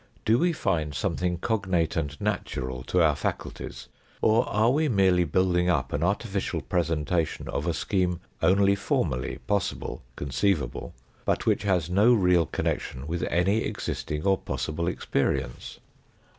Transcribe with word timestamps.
Do 0.25 0.39
we 0.39 0.51
find 0.51 0.95
something 0.95 1.37
cognate 1.37 1.95
and 1.95 2.19
natural 2.19 2.81
to 2.85 3.03
our 3.03 3.15
faculties, 3.15 3.87
or 4.19 4.49
are 4.49 4.71
we 4.71 4.89
merely 4.89 5.25
building 5.25 5.69
up 5.69 5.93
an 5.93 6.01
artificial 6.01 6.61
presentation 6.61 7.47
of 7.47 7.67
a 7.67 7.73
scheme 7.75 8.19
only 8.41 8.73
formally 8.73 9.37
possible, 9.45 10.01
conceivable, 10.15 10.95
but 11.23 11.45
which 11.45 11.61
has 11.61 11.87
no 11.87 12.15
real 12.15 12.47
connection 12.47 13.05
with 13.05 13.21
any 13.29 13.59
existing 13.59 14.23
or 14.23 14.39
possible 14.39 14.87
experience 14.87 15.79